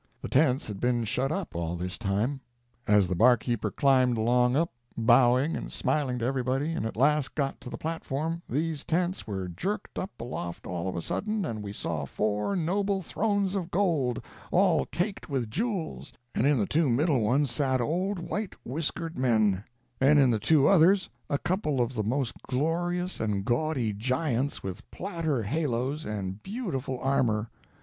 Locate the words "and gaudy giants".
23.19-24.63